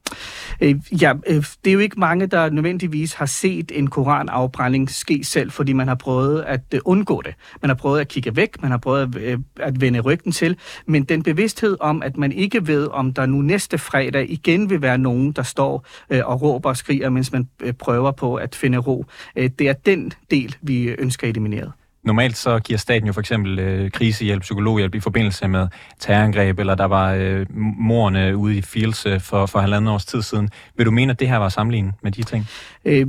Øh, 0.60 1.02
ja, 1.02 1.12
øh, 1.26 1.44
det 1.64 1.70
er 1.70 1.72
jo 1.72 1.78
ikke 1.78 2.00
mange, 2.00 2.26
der 2.26 2.50
nødvendigvis 2.50 3.14
har 3.14 3.26
set 3.26 3.72
en 3.74 3.86
koranafbrænding 3.86 4.90
ske 4.90 5.24
selv, 5.24 5.50
fordi 5.50 5.72
man 5.72 5.88
har 5.88 5.94
prøvet 5.94 6.42
at 6.42 6.60
øh, 6.74 6.80
undgå 6.84 7.22
det. 7.22 7.34
Man 7.62 7.68
har 7.68 7.74
prøvet 7.74 8.00
at 8.00 8.08
kigge 8.08 8.36
væk, 8.36 8.62
man 8.62 8.70
har 8.70 8.78
prøvet 8.78 9.16
at, 9.16 9.22
øh, 9.22 9.38
at 9.60 9.80
vende 9.80 10.00
ryggen 10.00 10.32
til, 10.32 10.56
men 10.86 11.04
den 11.04 11.22
bevidsthed 11.22 11.76
om, 11.80 12.02
at 12.02 12.16
man 12.16 12.32
ikke 12.32 12.66
ved, 12.66 12.88
om 12.92 13.12
der 13.12 13.26
nu 13.26 13.42
næste 13.42 13.78
fredag 13.78 14.30
igen 14.30 14.70
vil 14.70 14.82
være 14.82 14.98
nogen, 14.98 15.32
der 15.32 15.42
står 15.42 15.86
øh, 16.10 16.20
og 16.24 16.42
råber 16.42 16.68
og 16.68 16.76
skriger, 16.76 17.10
mens 17.10 17.32
man 17.32 17.48
øh, 17.62 17.72
prøver 17.72 18.10
på 18.10 18.34
at 18.34 18.54
finde 18.54 18.78
ro, 18.78 19.04
øh, 19.36 19.50
det 19.58 19.68
er 19.68 19.72
den 19.72 20.12
del, 20.30 20.56
vi 20.62 20.88
ønsker 20.88 21.28
elimineret. 21.28 21.72
Normalt 22.06 22.36
så 22.36 22.58
giver 22.58 22.78
staten 22.78 23.06
jo 23.06 23.12
for 23.12 23.20
eksempel 23.20 23.58
øh, 23.58 23.90
krisehjælp, 23.90 24.42
psykologhjælp 24.42 24.94
i 24.94 25.00
forbindelse 25.00 25.48
med 25.48 25.68
terrorangreb, 26.00 26.58
eller 26.58 26.74
der 26.74 26.84
var 26.84 27.12
øh, 27.12 27.46
morerne 27.78 28.36
ude 28.36 28.56
i 28.56 28.62
Fields 28.62 29.06
øh, 29.06 29.20
for, 29.20 29.46
for 29.46 29.58
halvandet 29.58 29.94
års 29.94 30.04
tid 30.04 30.22
siden. 30.22 30.48
Vil 30.76 30.86
du 30.86 30.90
mene, 30.90 31.12
at 31.12 31.20
det 31.20 31.28
her 31.28 31.36
var 31.36 31.48
sammenlignet 31.48 31.94
med 32.02 32.12
de 32.12 32.22
ting? 32.22 32.48
Øh, 32.84 33.06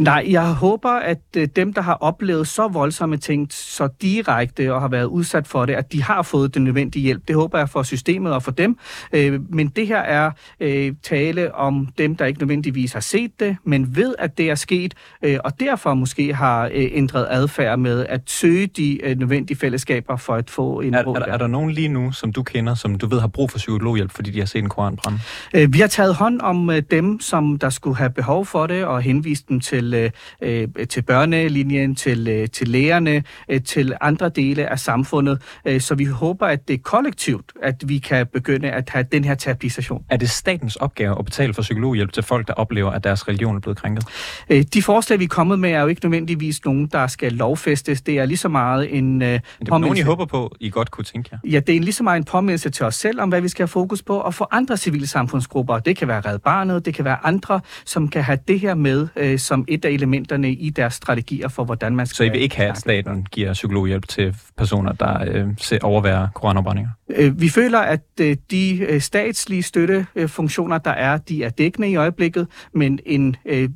nej, 0.00 0.26
jeg 0.28 0.52
håber, 0.52 0.90
at 0.90 1.20
øh, 1.36 1.48
dem, 1.56 1.72
der 1.72 1.82
har 1.82 1.94
oplevet 1.94 2.48
så 2.48 2.68
voldsomme 2.68 3.16
ting 3.16 3.46
så 3.50 3.88
direkte 4.02 4.74
og 4.74 4.80
har 4.80 4.88
været 4.88 5.04
udsat 5.04 5.46
for 5.46 5.66
det, 5.66 5.74
at 5.74 5.92
de 5.92 6.02
har 6.02 6.22
fået 6.22 6.54
den 6.54 6.64
nødvendige 6.64 7.02
hjælp. 7.02 7.28
Det 7.28 7.36
håber 7.36 7.58
jeg 7.58 7.68
for 7.68 7.82
systemet 7.82 8.32
og 8.32 8.42
for 8.42 8.50
dem. 8.50 8.78
Øh, 9.12 9.40
men 9.50 9.68
det 9.68 9.86
her 9.86 10.00
er 10.00 10.30
øh, 10.60 10.92
tale 11.02 11.54
om 11.54 11.88
dem, 11.98 12.16
der 12.16 12.24
ikke 12.24 12.40
nødvendigvis 12.40 12.92
har 12.92 13.00
set 13.00 13.40
det, 13.40 13.56
men 13.64 13.96
ved, 13.96 14.14
at 14.18 14.38
det 14.38 14.50
er 14.50 14.54
sket, 14.54 14.94
øh, 15.22 15.38
og 15.44 15.60
derfor 15.60 15.94
måske 15.94 16.34
har 16.34 16.64
øh, 16.64 16.70
ændret 16.92 17.26
adfærd 17.30 17.78
med 17.78 18.06
at 18.06 18.30
søge 18.40 18.66
de 18.66 19.04
øh, 19.04 19.18
nødvendige 19.18 19.58
fællesskaber 19.58 20.16
for 20.16 20.34
at 20.34 20.50
få 20.50 20.80
en 20.80 20.94
er, 20.94 20.98
er, 20.98 21.32
er 21.32 21.36
der 21.36 21.46
nogen 21.46 21.70
lige 21.70 21.88
nu, 21.88 22.12
som 22.12 22.32
du 22.32 22.42
kender, 22.42 22.74
som 22.74 22.94
du 22.94 23.06
ved 23.06 23.20
har 23.20 23.28
brug 23.28 23.50
for 23.50 23.58
psykologhjælp, 23.58 24.10
fordi 24.10 24.30
de 24.30 24.38
har 24.38 24.46
set 24.46 24.58
en 24.58 24.68
koran 24.68 24.96
brænde? 24.96 25.18
Øh, 25.54 25.72
vi 25.72 25.78
har 25.80 25.86
taget 25.86 26.14
hånd 26.14 26.40
om 26.40 26.70
øh, 26.70 26.82
dem, 26.90 27.20
som 27.20 27.58
der 27.58 27.70
skulle 27.70 27.96
have 27.96 28.10
behov 28.10 28.46
for 28.46 28.66
det, 28.66 28.84
og 28.84 29.02
henvist 29.02 29.48
dem 29.48 29.60
til, 29.60 29.94
øh, 29.94 30.10
øh, 30.42 30.68
til 30.90 31.02
børnelinjen, 31.02 31.94
til, 31.94 32.28
øh, 32.28 32.48
til 32.48 32.68
lægerne, 32.68 33.22
øh, 33.48 33.62
til 33.62 33.94
andre 34.00 34.28
dele 34.28 34.70
af 34.70 34.78
samfundet. 34.78 35.42
Øh, 35.64 35.80
så 35.80 35.94
vi 35.94 36.04
håber, 36.04 36.46
at 36.46 36.68
det 36.68 36.74
er 36.74 36.78
kollektivt, 36.82 37.52
at 37.62 37.74
vi 37.86 37.98
kan 37.98 38.26
begynde 38.26 38.70
at 38.70 38.90
have 38.90 39.04
den 39.12 39.24
her 39.24 39.34
terapisation. 39.34 40.04
Er 40.10 40.16
det 40.16 40.30
statens 40.30 40.76
opgave 40.76 41.18
at 41.18 41.24
betale 41.24 41.54
for 41.54 41.62
psykologhjælp 41.62 42.12
til 42.12 42.22
folk, 42.22 42.48
der 42.48 42.54
oplever, 42.54 42.90
at 42.90 43.04
deres 43.04 43.28
religion 43.28 43.56
er 43.56 43.60
blevet 43.60 43.78
krænket? 43.78 44.04
Øh, 44.50 44.64
de 44.74 44.82
forslag, 44.82 45.18
vi 45.18 45.24
er 45.24 45.28
kommet 45.28 45.58
med, 45.58 45.70
er 45.70 45.80
jo 45.80 45.86
ikke 45.86 46.04
nødvendigvis 46.04 46.64
nogen, 46.64 46.86
der 46.86 47.06
skal 47.06 47.32
lovfæstes. 47.32 48.02
Det 48.02 48.18
er 48.18 48.27
lige 48.28 48.38
så 48.38 48.48
meget 48.48 48.96
en 48.98 49.22
øh, 49.22 49.28
det 49.28 49.40
er 49.68 49.78
nogen, 49.78 49.96
I 49.96 50.00
håber 50.00 50.24
på, 50.24 50.56
I 50.60 50.70
godt 50.70 50.90
kunne 50.90 51.04
tænke 51.04 51.28
jer? 51.32 51.38
Ja, 51.44 51.60
det 51.60 51.76
er 51.76 51.80
lige 51.80 51.92
så 51.92 52.02
meget 52.02 52.16
en 52.16 52.24
påmindelse 52.24 52.70
til 52.70 52.86
os 52.86 52.94
selv 52.94 53.20
om, 53.20 53.28
hvad 53.28 53.40
vi 53.40 53.48
skal 53.48 53.62
have 53.62 53.68
fokus 53.68 54.02
på, 54.02 54.16
og 54.16 54.34
for 54.34 54.48
andre 54.50 54.76
civile 54.76 55.06
samfundsgrupper. 55.06 55.78
Det 55.78 55.96
kan 55.96 56.08
være 56.08 56.20
Red 56.20 56.38
Barnet, 56.38 56.86
det 56.86 56.94
kan 56.94 57.04
være 57.04 57.18
andre, 57.22 57.60
som 57.84 58.08
kan 58.08 58.22
have 58.22 58.38
det 58.48 58.60
her 58.60 58.74
med 58.74 59.08
øh, 59.16 59.38
som 59.38 59.64
et 59.68 59.84
af 59.84 59.90
elementerne 59.90 60.52
i 60.52 60.70
deres 60.70 60.94
strategier 60.94 61.48
for, 61.48 61.64
hvordan 61.64 61.96
man 61.96 62.06
skal... 62.06 62.16
Så 62.16 62.24
I 62.24 62.28
vil 62.28 62.40
ikke 62.40 62.56
have, 62.56 62.70
at 62.70 62.78
staten 62.78 63.26
giver 63.32 63.52
psykologhjælp 63.52 64.08
til 64.08 64.36
personer, 64.56 64.92
der 64.92 65.24
øh, 65.26 65.78
overværer 65.82 66.28
koranopbrændinger? 66.34 66.90
Øh, 67.10 67.40
vi 67.40 67.48
føler, 67.48 67.78
at 67.78 68.00
øh, 68.20 68.36
de 68.50 68.78
øh, 68.88 69.00
statslige 69.00 69.62
støttefunktioner, 69.62 70.78
der 70.78 70.90
er, 70.90 71.16
de 71.16 71.44
er 71.44 71.50
dækkende 71.50 71.90
i 71.90 71.96
øjeblikket, 71.96 72.46
men 72.74 72.98
en 73.06 73.36
øh, 73.46 73.68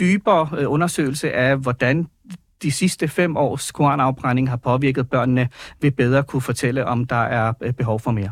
dybere 0.00 0.48
øh, 0.58 0.72
undersøgelse 0.72 1.32
af, 1.32 1.56
hvordan 1.56 2.06
de 2.62 2.72
sidste 2.72 3.08
fem 3.08 3.36
års 3.36 3.72
koranafbrænding 3.72 4.48
har 4.50 4.56
påvirket 4.56 5.10
børnene, 5.10 5.48
vil 5.80 5.90
bedre 5.90 6.22
kunne 6.22 6.42
fortælle, 6.42 6.86
om 6.86 7.04
der 7.04 7.22
er 7.22 7.52
øh, 7.60 7.72
behov 7.72 8.00
for 8.00 8.10
mere. 8.10 8.30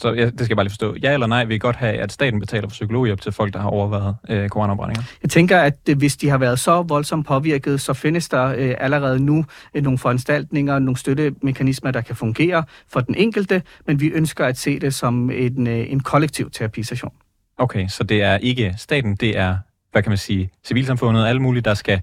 Så 0.00 0.12
ja, 0.12 0.24
det 0.24 0.34
skal 0.34 0.48
jeg 0.48 0.56
bare 0.56 0.64
lige 0.64 0.70
forstå. 0.70 0.96
Ja 1.02 1.12
eller 1.12 1.26
nej, 1.26 1.44
vi 1.44 1.58
godt 1.58 1.76
have, 1.76 1.94
at 1.94 2.12
staten 2.12 2.40
betaler 2.40 2.68
for 2.68 2.70
psykologhjælp 2.70 3.20
til 3.20 3.32
folk, 3.32 3.54
der 3.54 3.60
har 3.60 3.68
overvejet 3.68 4.16
øh, 4.28 4.48
koranafbrændinger? 4.48 5.02
Jeg 5.22 5.30
tænker, 5.30 5.58
at 5.58 5.78
øh, 5.88 5.98
hvis 5.98 6.16
de 6.16 6.28
har 6.28 6.38
været 6.38 6.58
så 6.58 6.82
voldsomt 6.82 7.26
påvirket, 7.26 7.80
så 7.80 7.92
findes 7.92 8.28
der 8.28 8.44
øh, 8.44 8.74
allerede 8.78 9.24
nu 9.24 9.44
øh, 9.74 9.82
nogle 9.82 9.98
foranstaltninger, 9.98 10.78
nogle 10.78 10.96
støttemekanismer, 10.96 11.90
der 11.90 12.00
kan 12.00 12.16
fungere 12.16 12.64
for 12.88 13.00
den 13.00 13.14
enkelte, 13.14 13.62
men 13.86 14.00
vi 14.00 14.08
ønsker 14.08 14.46
at 14.46 14.58
se 14.58 14.78
det 14.78 14.94
som 14.94 15.30
en, 15.30 15.66
øh, 15.66 15.92
en 15.92 16.00
kollektiv 16.00 16.50
terapisation. 16.50 17.12
Okay, 17.58 17.88
så 17.88 18.04
det 18.04 18.22
er 18.22 18.36
ikke 18.36 18.74
staten, 18.76 19.16
det 19.16 19.38
er, 19.38 19.56
hvad 19.92 20.02
kan 20.02 20.10
man 20.10 20.18
sige, 20.18 20.50
civilsamfundet, 20.64 21.26
alle 21.26 21.42
mulige, 21.42 21.62
der 21.62 21.74
skal 21.74 22.00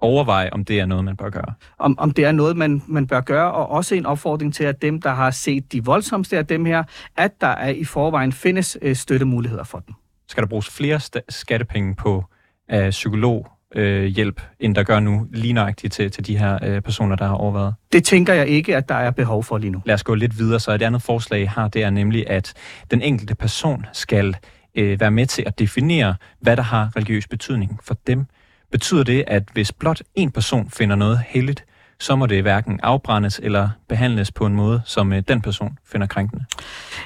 overveje, 0.00 0.50
om 0.52 0.64
det 0.64 0.80
er 0.80 0.86
noget, 0.86 1.04
man 1.04 1.16
bør 1.16 1.30
gøre. 1.30 1.54
Om, 1.78 1.98
om 1.98 2.10
det 2.10 2.24
er 2.24 2.32
noget, 2.32 2.56
man, 2.56 2.82
man 2.86 3.06
bør 3.06 3.20
gøre, 3.20 3.52
og 3.52 3.70
også 3.70 3.94
en 3.94 4.06
opfordring 4.06 4.54
til, 4.54 4.64
at 4.64 4.82
dem, 4.82 5.00
der 5.00 5.10
har 5.10 5.30
set 5.30 5.72
de 5.72 5.84
voldsomste 5.84 6.38
af 6.38 6.46
dem 6.46 6.64
her, 6.64 6.82
at 7.16 7.40
der 7.40 7.46
er 7.46 7.70
i 7.70 7.84
forvejen 7.84 8.32
findes 8.32 8.78
øh, 8.82 8.96
støttemuligheder 8.96 9.64
for 9.64 9.78
dem. 9.78 9.94
Skal 10.28 10.42
der 10.42 10.48
bruges 10.48 10.70
flere 10.70 11.00
skattepenge 11.28 11.94
på 11.94 12.24
øh, 12.72 12.90
psykolog 12.90 13.48
øh, 13.74 14.04
hjælp, 14.04 14.40
end 14.60 14.74
der 14.74 14.82
gør 14.82 15.00
nu 15.00 15.26
lige 15.32 15.52
nøjagtigt 15.52 15.92
til, 15.92 16.10
til 16.10 16.26
de 16.26 16.38
her 16.38 16.58
øh, 16.62 16.82
personer, 16.82 17.16
der 17.16 17.26
har 17.26 17.34
overvejet? 17.34 17.74
Det 17.92 18.04
tænker 18.04 18.34
jeg 18.34 18.48
ikke, 18.48 18.76
at 18.76 18.88
der 18.88 18.94
er 18.94 19.10
behov 19.10 19.44
for 19.44 19.58
lige 19.58 19.70
nu. 19.70 19.82
Lad 19.84 19.94
os 19.94 20.02
gå 20.02 20.14
lidt 20.14 20.38
videre. 20.38 20.60
Så 20.60 20.72
et 20.72 20.82
andet 20.82 21.02
forslag 21.02 21.50
har, 21.50 21.68
det 21.68 21.82
er 21.82 21.90
nemlig, 21.90 22.30
at 22.30 22.54
den 22.90 23.02
enkelte 23.02 23.34
person 23.34 23.86
skal 23.92 24.36
øh, 24.74 25.00
være 25.00 25.10
med 25.10 25.26
til 25.26 25.44
at 25.46 25.58
definere, 25.58 26.14
hvad 26.40 26.56
der 26.56 26.62
har 26.62 26.96
religiøs 26.96 27.28
betydning 27.28 27.80
for 27.82 27.94
dem. 28.06 28.26
Betyder 28.72 29.04
det, 29.04 29.24
at 29.26 29.42
hvis 29.52 29.72
blot 29.72 30.02
en 30.14 30.30
person 30.30 30.70
finder 30.70 30.96
noget 30.96 31.22
heldigt, 31.26 31.64
så 32.00 32.16
må 32.16 32.26
det 32.26 32.42
hverken 32.42 32.80
afbrændes 32.82 33.40
eller 33.42 33.68
behandles 33.88 34.32
på 34.32 34.46
en 34.46 34.54
måde, 34.54 34.82
som 34.84 35.12
øh, 35.12 35.22
den 35.28 35.40
person 35.40 35.78
finder 35.86 36.06
krænkende? 36.06 36.44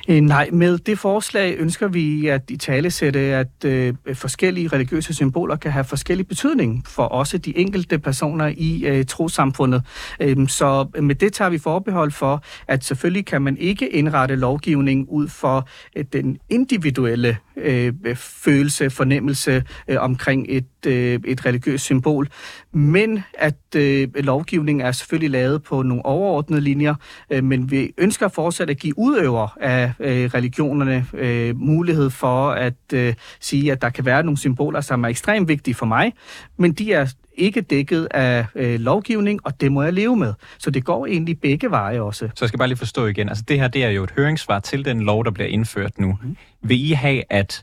Øh, 0.08 0.20
nej, 0.20 0.48
med 0.52 0.78
det 0.78 0.98
forslag 0.98 1.56
ønsker 1.58 1.88
vi 1.88 2.26
at 2.26 2.42
i 2.50 2.56
tale 2.56 2.90
sætte, 2.90 3.20
at 3.20 3.64
øh, 3.64 3.94
forskellige 4.14 4.68
religiøse 4.68 5.14
symboler 5.14 5.56
kan 5.56 5.72
have 5.72 5.84
forskellig 5.84 6.28
betydning 6.28 6.84
for 6.86 7.02
også 7.02 7.38
de 7.38 7.58
enkelte 7.58 7.98
personer 7.98 8.52
i 8.56 8.84
øh, 8.86 9.04
trosamfundet. 9.04 9.82
Øh, 10.20 10.48
så 10.48 10.88
med 11.00 11.14
det 11.14 11.32
tager 11.32 11.48
vi 11.50 11.58
forbehold 11.58 12.10
for, 12.10 12.42
at 12.68 12.84
selvfølgelig 12.84 13.26
kan 13.26 13.42
man 13.42 13.56
ikke 13.56 13.88
indrette 13.88 14.36
lovgivning 14.36 15.08
ud 15.08 15.28
for 15.28 15.68
øh, 15.96 16.04
den 16.12 16.38
individuelle 16.48 17.36
øh, 17.56 17.92
øh 18.04 18.16
følelse, 18.16 18.90
fornemmelse 18.90 19.64
øh, 19.88 19.96
omkring 20.00 20.46
et, 20.48 20.86
øh, 20.86 21.20
et 21.24 21.46
religiøst 21.46 21.84
symbol, 21.84 22.28
men 22.72 23.24
at 23.34 23.54
øh, 23.76 24.08
lovgivningen 24.14 24.86
er 24.86 24.92
selvfølgelig 24.92 25.30
lavet 25.30 25.62
på 25.62 25.82
nogle 25.82 26.06
overordnede 26.06 26.60
linjer, 26.60 26.94
øh, 27.30 27.44
men 27.44 27.70
vi 27.70 27.92
ønsker 27.98 28.28
fortsat 28.28 28.70
at 28.70 28.78
give 28.78 28.98
udøver 28.98 29.56
af 29.60 29.92
øh, 30.00 30.30
religionerne 30.34 31.06
øh, 31.14 31.56
mulighed 31.56 32.10
for 32.10 32.50
at 32.50 32.74
øh, 32.92 33.14
sige, 33.40 33.72
at 33.72 33.82
der 33.82 33.90
kan 33.90 34.04
være 34.04 34.22
nogle 34.22 34.38
symboler, 34.38 34.80
som 34.80 35.04
er 35.04 35.08
ekstremt 35.08 35.48
vigtige 35.48 35.74
for 35.74 35.86
mig, 35.86 36.12
men 36.56 36.72
de 36.72 36.92
er 36.92 37.06
ikke 37.34 37.60
dækket 37.60 38.08
af 38.10 38.46
øh, 38.54 38.80
lovgivning, 38.80 39.40
og 39.44 39.60
det 39.60 39.72
må 39.72 39.82
jeg 39.82 39.92
leve 39.92 40.16
med. 40.16 40.34
Så 40.58 40.70
det 40.70 40.84
går 40.84 41.06
egentlig 41.06 41.40
begge 41.40 41.70
veje 41.70 42.00
også. 42.00 42.28
Så 42.34 42.44
jeg 42.44 42.48
skal 42.48 42.58
bare 42.58 42.68
lige 42.68 42.78
forstå 42.78 43.06
igen. 43.06 43.28
Altså 43.28 43.44
det 43.48 43.60
her, 43.60 43.68
det 43.68 43.84
er 43.84 43.88
jo 43.88 44.04
et 44.04 44.10
høringssvar 44.16 44.58
til 44.58 44.84
den 44.84 45.02
lov, 45.02 45.24
der 45.24 45.30
bliver 45.30 45.48
indført 45.48 45.98
nu. 45.98 46.18
Mm. 46.22 46.36
Vil 46.62 46.90
I 46.90 46.92
have, 46.92 47.22
at 47.30 47.62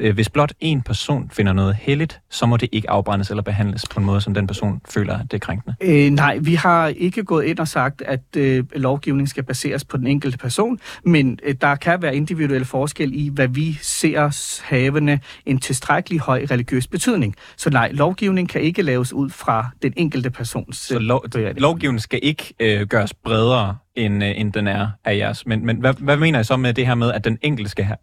hvis 0.00 0.28
blot 0.28 0.52
en 0.60 0.82
person 0.82 1.30
finder 1.32 1.52
noget 1.52 1.74
heldigt, 1.74 2.20
så 2.30 2.46
må 2.46 2.56
det 2.56 2.68
ikke 2.72 2.90
afbrændes 2.90 3.30
eller 3.30 3.42
behandles 3.42 3.86
på 3.90 4.00
en 4.00 4.06
måde, 4.06 4.20
som 4.20 4.34
den 4.34 4.46
person 4.46 4.80
føler, 4.88 5.18
at 5.18 5.22
det 5.22 5.34
er 5.34 5.38
krænkende? 5.38 5.76
Øh, 5.80 6.10
nej, 6.10 6.38
vi 6.38 6.54
har 6.54 6.88
ikke 6.88 7.24
gået 7.24 7.44
ind 7.44 7.58
og 7.58 7.68
sagt, 7.68 8.02
at 8.02 8.36
øh, 8.36 8.64
lovgivningen 8.76 9.26
skal 9.26 9.42
baseres 9.42 9.84
på 9.84 9.96
den 9.96 10.06
enkelte 10.06 10.38
person, 10.38 10.78
men 11.04 11.38
øh, 11.44 11.54
der 11.60 11.74
kan 11.74 12.02
være 12.02 12.16
individuelle 12.16 12.64
forskel 12.64 13.10
i, 13.14 13.28
hvad 13.28 13.48
vi 13.48 13.78
ser 13.82 14.60
havende 14.64 15.18
en 15.46 15.58
tilstrækkelig 15.58 16.20
høj 16.20 16.46
religiøs 16.50 16.86
betydning. 16.86 17.34
Så 17.56 17.70
nej, 17.70 17.90
lovgivning 17.92 18.48
kan 18.48 18.60
ikke 18.60 18.82
laves 18.82 19.12
ud 19.12 19.30
fra 19.30 19.66
den 19.82 19.92
enkelte 19.96 20.30
persons... 20.30 20.76
Så 20.76 20.98
lov, 20.98 21.24
lovgivningen 21.34 22.00
skal 22.00 22.20
ikke 22.22 22.54
øh, 22.60 22.86
gøres 22.86 23.14
bredere, 23.14 23.76
end, 23.96 24.24
øh, 24.24 24.40
end 24.40 24.52
den 24.52 24.66
er 24.66 24.88
af 25.04 25.16
jeres. 25.16 25.46
Men, 25.46 25.66
men 25.66 25.76
hvad, 25.76 25.94
hvad 25.98 26.16
mener 26.16 26.40
I 26.40 26.44
så 26.44 26.56
med 26.56 26.74
det 26.74 26.86
her 26.86 26.94
med, 26.94 27.12
at 27.12 27.24
den 27.24 27.38
enkelte 27.42 27.70
skal 27.70 27.84
have 27.84 27.96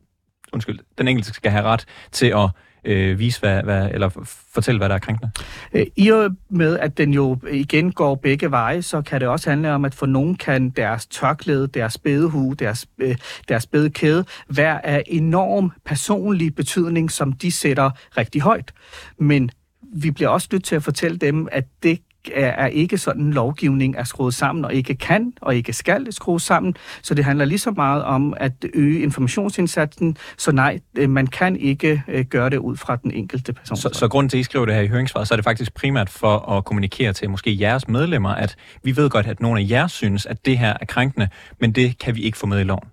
undskyld, 0.54 0.80
den 0.98 1.08
enkelte 1.08 1.34
skal 1.34 1.52
have 1.52 1.64
ret 1.64 1.86
til 2.12 2.28
at 2.28 2.50
øh, 2.88 3.20
vise, 3.20 3.40
hvad, 3.40 3.64
hvad, 3.64 3.90
eller 3.92 4.28
fortælle, 4.54 4.78
hvad 4.78 4.90
der 4.90 4.96
er 4.96 5.00
krænkende? 5.00 5.32
Øh, 5.74 5.86
I 5.96 6.10
og 6.10 6.32
med, 6.50 6.80
at 6.80 6.98
den 6.98 7.14
jo 7.14 7.40
igen 7.52 7.92
går 7.92 8.16
begge 8.16 8.52
veje, 8.52 8.82
så 8.82 9.02
kan 9.02 9.22
det 9.22 9.28
også 9.28 9.50
handle 9.50 9.72
om, 9.72 9.86
at 9.86 9.96
for 9.96 10.06
nogen 10.06 10.36
kan 10.36 10.70
deres 10.70 11.06
tørklæde, 11.08 11.68
deres 11.68 11.98
bedehue, 11.98 12.56
deres, 12.56 12.88
øh, 12.98 13.18
deres 13.48 13.68
bedekæde 13.68 14.26
være 14.50 14.86
af 14.86 15.04
enorm 15.08 15.72
personlig 15.86 16.56
betydning, 16.56 17.12
som 17.12 17.34
de 17.34 17.52
sætter 17.52 17.90
rigtig 18.18 18.42
højt. 18.42 18.74
Men 19.20 19.50
vi 19.94 20.12
bliver 20.12 20.30
også 20.30 20.48
nødt 20.52 20.64
til 20.64 20.76
at 20.76 20.84
fortælle 20.84 21.18
dem, 21.18 21.48
at 21.52 21.66
det 21.84 22.00
er, 22.34 22.68
ikke 22.68 22.98
sådan, 22.98 23.32
lovgivning 23.32 23.96
er 23.96 24.04
skruet 24.04 24.34
sammen, 24.34 24.66
og 24.66 24.74
ikke 24.74 24.96
kan 24.96 25.34
og 25.42 25.56
ikke 25.56 25.74
skal 25.74 26.14
skrues 26.14 26.44
sammen. 26.44 26.76
Så 27.02 27.14
det 27.14 27.26
handler 27.26 27.46
lige 27.46 27.60
så 27.60 27.72
meget 27.72 28.04
om 28.04 28.34
at 28.38 28.52
øge 28.74 29.00
informationsindsatsen, 29.00 30.18
så 30.38 30.52
nej, 30.52 30.80
øh, 30.98 31.10
man 31.10 31.28
kan 31.28 31.56
ikke 31.56 32.04
øh, 32.08 32.26
gøre 32.26 32.50
det 32.50 32.58
ud 32.58 32.78
fra 32.78 32.96
den 32.96 33.12
enkelte 33.12 33.54
person. 33.54 33.78
Så, 33.78 33.90
så 33.94 34.08
grunden 34.08 34.30
til, 34.30 34.38
at 34.38 34.42
I 34.42 34.44
skriver 34.44 34.66
det 34.66 34.76
her 34.76 34.82
i 34.82 34.88
høringssvaret, 34.88 35.28
så 35.28 35.34
er 35.34 35.36
det 35.36 35.44
faktisk 35.44 35.74
primært 35.74 36.10
for 36.10 36.52
at 36.52 36.66
kommunikere 36.66 37.14
til 37.14 37.30
måske 37.30 37.58
jeres 37.60 37.88
medlemmer, 37.88 38.30
at 38.30 38.56
vi 38.84 38.96
ved 38.96 39.10
godt, 39.10 39.28
at 39.28 39.40
nogle 39.40 39.62
af 39.62 39.66
jer 39.70 39.88
synes, 39.88 40.26
at 40.26 40.46
det 40.46 40.58
her 40.58 40.74
er 40.82 40.86
krænkende, 40.86 41.28
men 41.60 41.72
det 41.72 41.98
kan 41.98 42.16
vi 42.16 42.22
ikke 42.22 42.38
få 42.38 42.48
med 42.48 42.60
i 42.60 42.64
loven. 42.64 42.88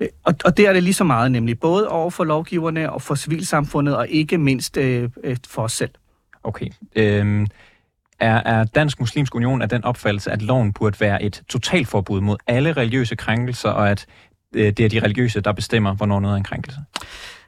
Øh, 0.00 0.08
og, 0.24 0.34
og 0.44 0.56
det 0.56 0.66
er 0.66 0.72
det 0.72 0.82
lige 0.82 0.94
så 0.94 1.04
meget, 1.04 1.32
nemlig 1.32 1.60
både 1.60 1.88
over 1.88 2.10
for 2.10 2.24
lovgiverne 2.24 2.92
og 2.92 3.02
for 3.02 3.14
civilsamfundet, 3.14 3.96
og 3.96 4.08
ikke 4.08 4.38
mindst 4.38 4.76
øh, 4.76 5.10
for 5.48 5.62
os 5.62 5.72
selv. 5.72 5.90
Okay. 6.44 6.66
Øhm, 6.96 7.46
er, 8.20 8.36
er 8.36 8.64
Dansk 8.64 9.00
Muslimsk 9.00 9.34
Union 9.34 9.62
af 9.62 9.68
den 9.68 9.84
opfattelse, 9.84 10.30
at 10.30 10.42
loven 10.42 10.72
burde 10.72 11.00
være 11.00 11.22
et 11.22 11.42
totalforbud 11.48 12.20
mod 12.20 12.36
alle 12.46 12.72
religiøse 12.72 13.16
krænkelser, 13.16 13.68
og 13.68 13.90
at 13.90 14.06
øh, 14.54 14.72
det 14.72 14.80
er 14.80 14.88
de 14.88 15.00
religiøse, 15.00 15.40
der 15.40 15.52
bestemmer, 15.52 15.94
hvornår 15.94 16.20
noget 16.20 16.34
er 16.34 16.36
en 16.36 16.44
krænkelse? 16.44 16.80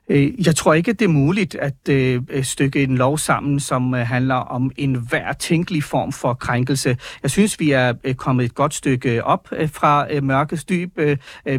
Øh, 0.09 0.47
jeg 0.47 0.57
tror 0.57 0.75
ikke, 0.75 0.93
det 0.93 1.05
er 1.05 1.09
muligt 1.09 1.55
at 1.55 1.89
øh, 1.91 2.23
øh, 2.29 2.45
stykke 2.45 2.83
en 2.83 2.97
lov 2.97 3.19
sammen, 3.19 3.61
som 3.61 3.93
handler 3.93 4.35
om 4.35 4.71
en 4.77 4.95
hver 4.95 5.33
tænkelig 5.33 5.85
form 5.85 6.13
for 6.13 6.35
krænkelse. 6.35 6.97
Jeg 7.23 7.31
synes, 7.31 7.61
vi 7.61 7.71
er 7.71 7.93
kommet 8.17 8.45
et 8.45 8.55
godt 8.55 8.75
stykke 8.75 9.25
op 9.25 9.49
fra 9.67 10.21
mørkets 10.23 10.65
dyb. 10.65 10.99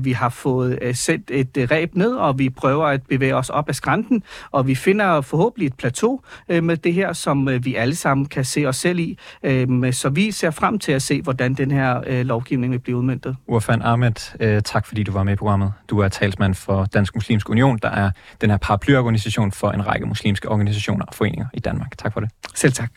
Vi 0.01 0.11
har 0.11 0.29
fået 0.29 0.79
sendt 0.93 1.31
et 1.31 1.71
ræb 1.71 1.95
ned, 1.95 2.15
og 2.15 2.39
vi 2.39 2.49
prøver 2.49 2.85
at 2.85 3.01
bevæge 3.09 3.35
os 3.35 3.49
op 3.49 3.69
ad 3.69 3.73
skrænten, 3.73 4.23
og 4.51 4.67
vi 4.67 4.75
finder 4.75 5.21
forhåbentlig 5.21 5.67
et 5.67 5.73
plateau 5.73 6.19
med 6.49 6.77
det 6.77 6.93
her, 6.93 7.13
som 7.13 7.49
vi 7.65 7.75
alle 7.75 7.95
sammen 7.95 8.25
kan 8.25 8.45
se 8.45 8.65
os 8.65 8.75
selv 8.75 8.99
i. 8.99 9.17
Øhm, 9.43 9.91
så 9.91 10.09
vi 10.09 10.31
ser 10.31 10.51
frem 10.51 10.79
til 10.79 10.91
at 10.91 11.01
se, 11.01 11.21
hvordan 11.21 11.53
den 11.53 11.71
her 11.71 12.23
lovgivning 12.23 12.71
vil 12.73 12.79
blive 12.79 12.97
udmyndtet. 12.97 13.35
Urfan 13.47 13.81
Ahmed, 13.81 14.61
tak 14.61 14.85
fordi 14.85 15.03
du 15.03 15.11
var 15.11 15.23
med 15.23 15.33
i 15.33 15.35
programmet. 15.35 15.73
Du 15.89 15.99
er 15.99 16.07
talsmand 16.07 16.55
for 16.55 16.85
Dansk 16.85 17.15
Muslimsk 17.15 17.49
Union, 17.49 17.79
der 17.81 17.89
er 17.89 18.11
den 18.41 18.49
her 18.49 18.57
paraplyorganisation 18.57 19.51
for 19.51 19.71
en 19.71 19.87
række 19.87 20.05
muslimske 20.05 20.49
organisationer 20.49 21.05
og 21.05 21.13
foreninger 21.13 21.45
i 21.53 21.59
Danmark. 21.59 21.97
Tak 21.97 22.13
for 22.13 22.19
det. 22.19 22.29
Selv 22.55 22.73
tak. 22.73 22.91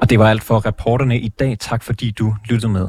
Og 0.00 0.10
det 0.10 0.18
var 0.18 0.30
alt 0.30 0.42
for 0.42 0.66
reporterne 0.66 1.18
i 1.18 1.28
dag. 1.28 1.56
Tak 1.60 1.82
fordi 1.82 2.10
du 2.10 2.34
lyttede 2.48 2.72
med. 2.72 2.88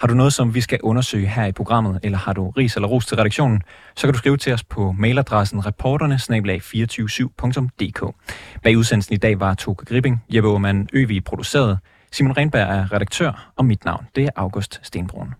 Har 0.00 0.06
du 0.06 0.14
noget, 0.14 0.32
som 0.32 0.54
vi 0.54 0.60
skal 0.60 0.78
undersøge 0.82 1.26
her 1.26 1.46
i 1.46 1.52
programmet, 1.52 2.00
eller 2.02 2.18
har 2.18 2.32
du 2.32 2.50
ris 2.50 2.76
eller 2.76 2.88
ros 2.88 3.06
til 3.06 3.16
redaktionen, 3.16 3.62
så 3.96 4.06
kan 4.06 4.12
du 4.12 4.18
skrive 4.18 4.36
til 4.36 4.52
os 4.52 4.64
på 4.64 4.92
mailadressen 4.92 5.66
reporterne 5.66 6.14
247dk 6.14 8.12
Bag 8.62 8.76
udsendelsen 8.76 9.14
i 9.14 9.16
dag 9.16 9.40
var 9.40 9.54
Toge 9.54 9.84
Gripping, 9.84 10.24
Jeppe 10.34 10.48
Aumann 10.50 10.88
Øvig 10.92 11.24
produceret, 11.24 11.78
Simon 12.12 12.36
Renberg 12.36 12.68
er 12.68 12.92
redaktør, 12.92 13.52
og 13.56 13.64
mit 13.64 13.84
navn 13.84 14.06
det 14.16 14.24
er 14.24 14.30
August 14.36 14.80
Stenbrun. 14.82 15.34